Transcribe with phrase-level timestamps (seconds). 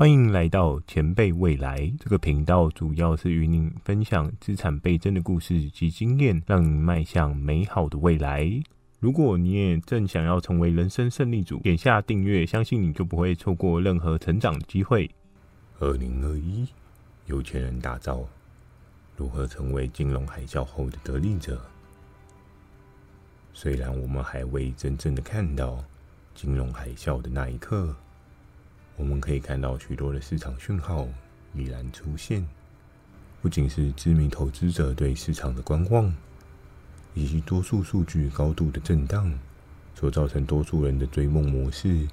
[0.00, 8.50] 欢迎来到前辈未来这个频道，主要是与您分享资产倍增的故事及经验，让您迈向美好的未来。
[8.98, 15.10] 如果你也正想要成为人生胜利组，点下订阅，相信你就不会错过任何成长的机会。
[15.80, 16.66] 二零二一，
[17.26, 18.26] 有钱人打造
[19.18, 21.60] 如何成为金融海啸后的得利者？
[23.52, 25.84] 虽然我们还未真正的看到
[26.34, 27.94] 金融海啸的那一刻。
[29.00, 31.08] 我们可以看到许多的市场讯号
[31.54, 32.46] 已然出现，
[33.40, 36.14] 不仅是知名投资者对市场的观望，
[37.14, 39.32] 以及多数数据高度的震荡，
[39.94, 42.06] 所造成多数人的追梦模式。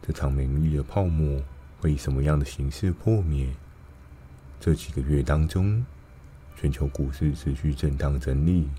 [0.00, 1.42] 这场美丽的泡沫
[1.78, 3.54] 会以什么样的形式破灭？
[4.58, 5.84] 这几个月当中，
[6.56, 8.70] 全球股市持续震荡整理，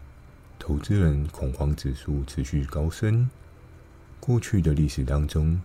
[0.57, 3.29] 投资人恐慌指数持续高升。
[4.19, 5.61] 过去的历史当中。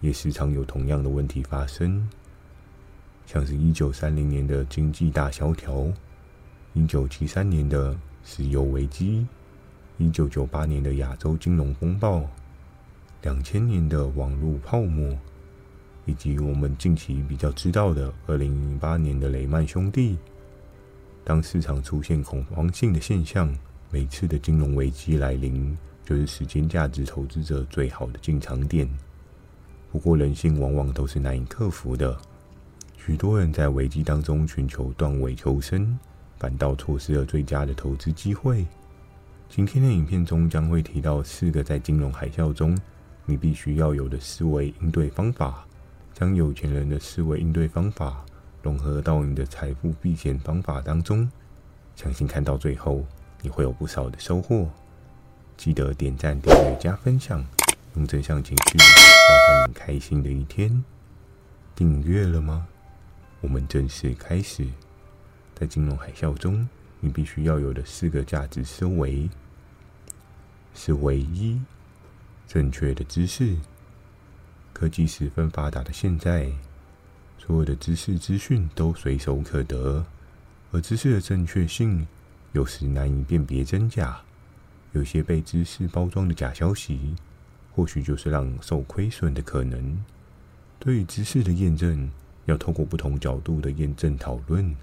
[0.00, 2.08] 也时常有同样的问题发生，
[3.26, 5.86] 像是一九三零年的经济大萧条，
[6.72, 9.26] 一九七三年的石油危机，
[9.98, 12.22] 一九九八年的亚洲金融风暴，
[13.22, 15.16] 两千年的网络泡沫，
[16.06, 20.16] 以及我们近期比较知道的二零零八年的雷曼兄弟。
[21.22, 23.54] 当市场出现恐慌性的现象，
[23.90, 28.88] 每次的金融危机来临，就是时间价值投资者最好的进场点。
[29.92, 32.16] 不过，人性往往都是难以克服的。
[32.96, 35.98] 许多人在危机当中寻求断尾求生，
[36.38, 38.64] 反倒错失了最佳的投资机会。
[39.48, 42.78] 今天的影片中将会提到四个在金融海啸中
[43.26, 45.66] 你必须要有的思维应对方法，
[46.14, 48.24] 将有钱人的思维应对方法
[48.62, 51.28] 融合到你的财富避险方法当中。
[51.96, 53.04] 相信看到最后，
[53.42, 54.68] 你会有不少的收获。
[55.56, 57.44] 记得点赞、订阅、加分享。
[57.94, 60.84] 用正向情绪交换你开心的一天。
[61.74, 62.68] 订阅了吗？
[63.40, 64.66] 我们正式开始。
[65.54, 66.68] 在金融海啸中，
[67.00, 69.28] 你必须要有的四个价值思维
[70.74, 71.60] 是：唯一
[72.46, 73.56] 正确的知识。
[74.72, 76.50] 科技十分发达的现在，
[77.38, 80.06] 所有的知识资讯都随手可得，
[80.70, 82.06] 而知识的正确性
[82.52, 84.20] 有时难以辨别真假。
[84.92, 87.14] 有些被知识包装的假消息。
[87.80, 89.98] 或许就是让受亏损的可能。
[90.78, 92.10] 对于知识的验证，
[92.44, 94.76] 要透过不同角度的验证讨论，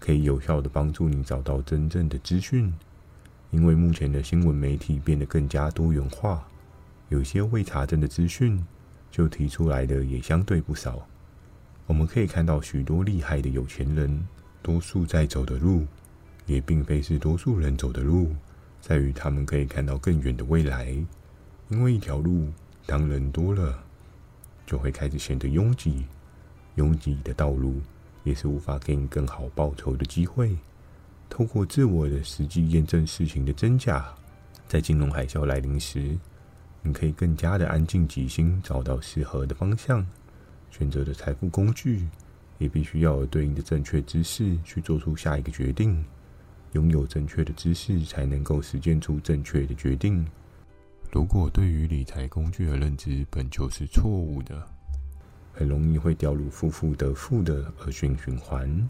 [0.00, 2.74] 可以有效的帮助你找到真正的资讯。
[3.52, 6.44] 因为目前的新闻媒体变得更加多元化，
[7.08, 8.60] 有些未查证的资讯
[9.08, 11.06] 就提出来的也相对不少。
[11.86, 14.26] 我们可以看到许多厉害的有钱人，
[14.62, 15.86] 多数在走的路，
[16.44, 18.34] 也并非是多数人走的路，
[18.80, 20.92] 在于他们可以看到更远的未来。
[21.68, 22.48] 因为一条路，
[22.86, 23.82] 当人多了，
[24.64, 26.04] 就会开始显得拥挤。
[26.76, 27.80] 拥挤的道路
[28.22, 30.56] 也是无法给你更好报酬的机会。
[31.28, 34.14] 透过自我的实际验证事情的真假，
[34.68, 36.16] 在金融海啸来临时，
[36.82, 40.06] 你可以更加的安静己心，找到适合的方向。
[40.70, 42.06] 选择的财富工具，
[42.58, 46.04] 也必须要有对应的正确知识去做出下一个决定。
[46.72, 50.24] 拥有正确的知识，才能够实践出正确的决定。
[51.16, 54.62] 如果对于理财工具的认知本就是错误的，
[55.50, 58.86] 很容易会掉入负负得负的恶性循环，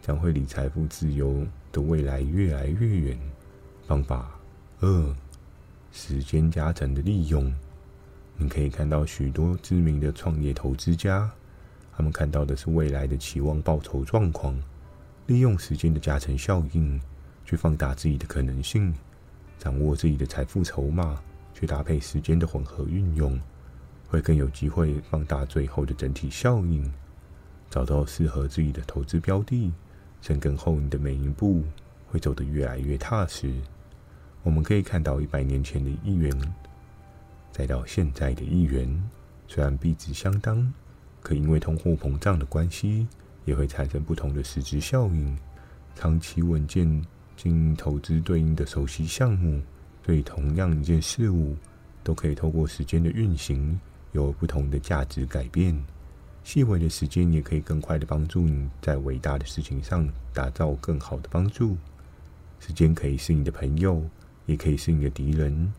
[0.00, 3.18] 将会离财富自由的未来越来越远。
[3.88, 4.38] 方法
[4.78, 5.14] 二：
[5.90, 7.52] 时间加成的利用。
[8.36, 11.28] 你可以看到许多知名的创业投资家，
[11.96, 14.56] 他们看到的是未来的期望报酬状况，
[15.26, 17.00] 利用时间的加成效应
[17.44, 18.94] 去放大自己的可能性，
[19.58, 21.20] 掌握自己的财富筹码。
[21.54, 23.40] 去搭配时间的混合运用，
[24.08, 26.92] 会更有机会放大最后的整体效应，
[27.70, 29.72] 找到适合自己的投资标的，
[30.20, 31.62] 深耕后你的每一步
[32.08, 33.54] 会走得越来越踏实。
[34.42, 36.38] 我们可以看到一百年前的一元，
[37.50, 39.02] 再到现在的一元，
[39.46, 40.70] 虽然币值相当，
[41.22, 43.06] 可因为通货膨胀的关系，
[43.44, 45.38] 也会产生不同的实质效应。
[45.94, 47.02] 长期稳健
[47.36, 49.62] 经营投资对应的熟悉项目。
[50.04, 51.56] 所以同样一件事物，
[52.02, 53.80] 都可以透过时间的运行，
[54.12, 55.74] 有不同的价值改变。
[56.42, 61.76] 细微的时间也可以更快的帮助你在伟大的事情上打造更好的帮助。
[62.60, 64.04] 时间可以是你的朋友，
[64.44, 65.72] 也可以是你的敌人，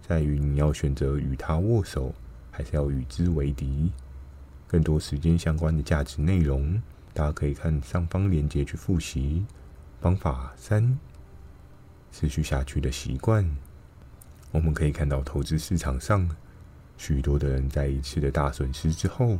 [0.00, 2.14] 在于你要选择与他握手，
[2.52, 3.90] 还是要与之为敌。
[4.68, 6.80] 更多时间相关的价值内容，
[7.12, 9.44] 大家可以看上方链接去复习。
[10.00, 10.96] 方法三：
[12.12, 13.44] 持续下去的习惯。
[14.52, 16.28] 我们可以看到，投资市场上
[16.98, 19.38] 许多的人在一次的大损失之后，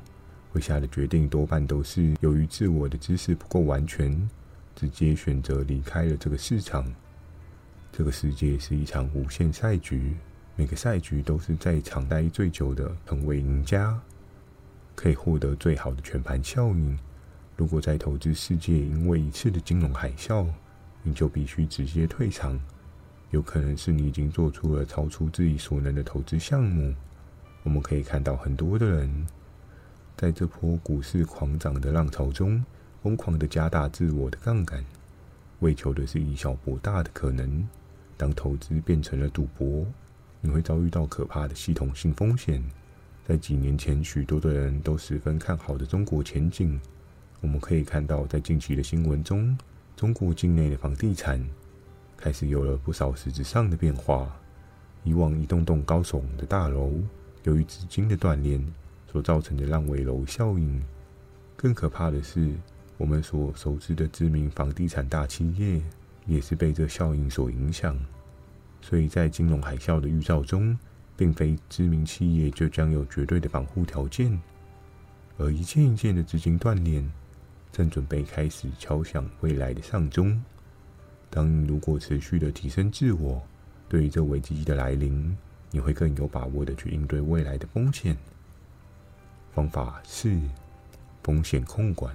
[0.51, 4.29] 会下的决定多半都是由于自我的知识不够完全，
[4.75, 6.91] 直接选择离开了这个市场。
[7.93, 10.17] 这个世界是一场无限赛局，
[10.57, 14.01] 每个赛局都是在场待最久的成为赢家，
[14.95, 16.99] 可以获得最好的全盘效应。
[17.55, 20.47] 如果在投资世界因为一次的金融海啸，
[21.03, 22.59] 你就必须直接退场。
[23.33, 26.95] 有可能是你已经做出了超出自己所能的投资项目。
[27.63, 29.27] 我们可以看到很多的人。
[30.19, 32.63] 在这波股市狂涨的浪潮中，
[33.03, 34.85] 疯狂的加大自我的杠杆，
[35.61, 37.67] 为求的是以小博大的可能。
[38.19, 39.87] 当投资变成了赌博，
[40.43, 42.63] 你会遭遇到可怕的系统性风险。
[43.27, 46.79] 在几年前，许多的人都十分看好的中国前景。
[47.41, 49.57] 我们可以看到，在近期的新闻中，
[49.97, 51.43] 中国境内的房地产
[52.23, 54.33] 开始有了不少实质上的变化。
[55.03, 56.93] 以往一栋栋高耸的大楼，
[57.43, 58.61] 由于资金的断裂。
[59.11, 60.83] 所造成的烂尾楼效应，
[61.55, 62.51] 更可怕的是，
[62.97, 65.83] 我们所熟知的知名房地产大企业
[66.25, 67.95] 也是被这效应所影响。
[68.81, 70.75] 所以在金融海啸的预兆中，
[71.15, 74.41] 并非知名企业就将有绝对的防护条件，
[75.37, 77.05] 而一件一件的资金断裂，
[77.71, 80.43] 正准备开始敲响未来的丧钟。
[81.35, 83.43] 当你如果持续的提升自我，
[83.89, 85.35] 对于这危机的来临，
[85.71, 88.15] 你会更有把握的去应对未来的风险。
[89.55, 90.39] 方法是
[91.23, 92.15] 风险控管。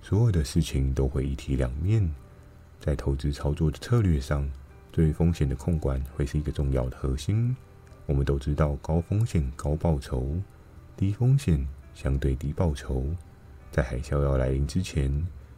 [0.00, 2.10] 所有的事情都会一体两面，
[2.80, 4.50] 在投资操作的策略上，
[4.90, 7.54] 对风险的控管会是一个重要的核心。
[8.06, 10.34] 我们都知道，高风险高报酬，
[10.96, 13.04] 低风险相对低报酬。
[13.70, 15.10] 在海啸要来临之前，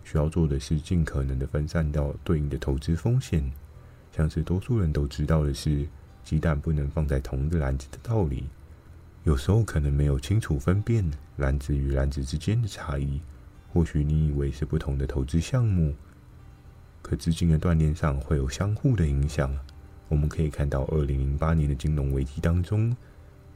[0.06, 3.42] 需要做的是尽可能的分散到对应的投资风险。
[4.12, 5.84] 像是多数人都知道的是，
[6.22, 8.44] 鸡蛋不能放在同一个篮子的道理。
[9.24, 11.04] 有时候可能没有清楚分辨
[11.38, 13.20] 篮子与篮子之间的差异，
[13.72, 15.92] 或许你以为是不同的投资项目，
[17.02, 19.52] 可资金的断裂上会有相互的影响。
[20.08, 22.96] 我们可以看到，二零零八年的金融危机当中，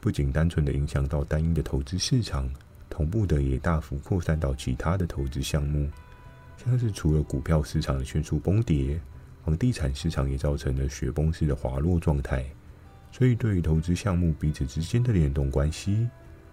[0.01, 2.51] 不仅单纯的影响到单一的投资市场，
[2.89, 5.89] 同步的也大幅扩散到其他的投资项目，
[6.63, 9.01] 像是除了股票市场的迅速崩跌，
[9.43, 12.45] 房地产市场也造成了雪崩式的滑落状态。
[13.11, 16.07] 所以，对于投资项目彼此之间的联动关系，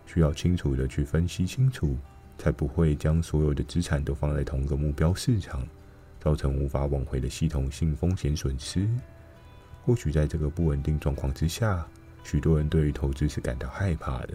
[0.06, 1.94] 需要清楚的去分析清楚，
[2.38, 5.68] 才不会将所有的资产都放在同个目标市场，
[6.18, 8.88] 造成无法挽回的系统性风险损失。
[9.84, 11.86] 或许在这个不稳定状况之下，
[12.24, 14.30] 许多人对于投资是感到害怕的，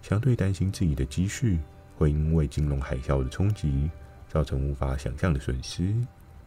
[0.00, 1.58] 相对担心自己的积蓄
[1.96, 3.90] 会因为金融海啸的冲击
[4.28, 5.94] 造成无法想象的损失。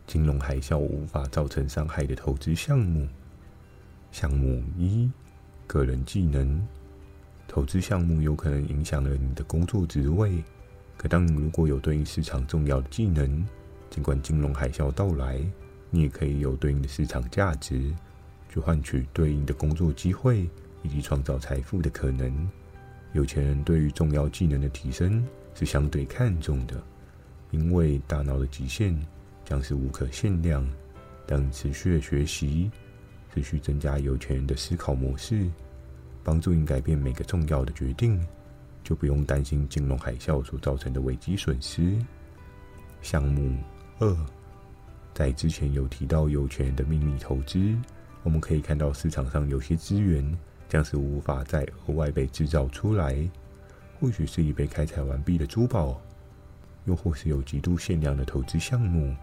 [0.08, 3.08] 金融海啸无法造成伤害的投资项目。
[4.12, 5.10] 项目一，
[5.68, 6.68] 个人技能
[7.48, 10.44] 投资项目有可能影响了你的工作职位。
[10.98, 13.48] 可当你如果有对应市场重要的技能，
[13.90, 15.42] 尽管金融海啸到来，
[15.90, 17.94] 你也可以有对应的市场价值，
[18.50, 20.50] 去换取对应的工作机会
[20.84, 22.50] 以及创造财富的可能。
[23.14, 26.82] 有钱人对于重要技能的提升是相对看重的，
[27.52, 29.00] 因为大脑的极限
[29.46, 30.68] 将是无可限量。
[31.28, 32.72] 当持续的学习。
[33.34, 35.50] 持续增加有钱人的思考模式，
[36.22, 38.22] 帮助你改变每个重要的决定，
[38.84, 41.98] 就不用担心金融海啸所造成的危机损失。
[43.02, 43.58] 项目
[44.00, 44.14] 二，
[45.14, 47.74] 在之前有提到有钱人的秘密投资，
[48.24, 50.38] 我们可以看到市场上有些资源
[50.68, 53.16] 将是无法再额外被制造出来，
[53.98, 56.02] 或许是已被开采完毕的珠宝，
[56.86, 59.16] 又或是有极度限量的投资项目，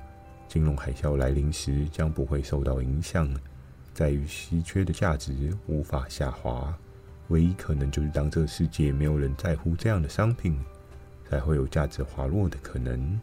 [0.47, 3.29] 金融海啸来临时将不会受到影响。
[3.93, 6.73] 在于稀缺的价值无法下滑，
[7.29, 10.57] 唯一可能就是当这个世界没有人在乎这样的商品，
[11.29, 13.21] 才会有价值滑落的可能。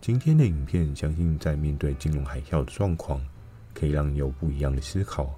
[0.00, 3.24] 今天的影片相信在面对金融海啸的状况，
[3.72, 5.34] 可以让你有不一样的思考。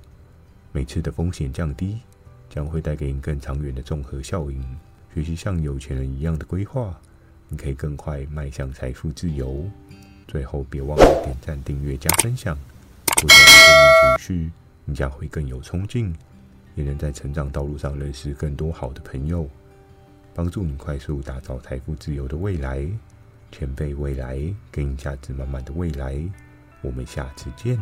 [0.73, 1.99] 每次的风险降低，
[2.49, 4.61] 将会带给你更长远的综合效应。
[5.15, 6.99] 学习像有钱人一样的规划，
[7.49, 9.65] 你可以更快迈向财富自由。
[10.27, 12.59] 最后，别忘了点赞、订阅、加分享。
[13.07, 14.51] 不断的正面情绪，
[14.85, 16.15] 你将会更有冲劲，
[16.75, 19.49] 也能在成长道路上认识更多好的朋友，
[20.35, 22.87] 帮助你快速打造财富自由的未来。
[23.53, 24.39] 前辈未来，
[24.71, 26.21] 给你价值满满的未来。
[26.83, 27.79] 我们下次见。